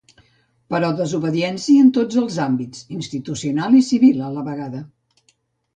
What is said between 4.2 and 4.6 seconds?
a la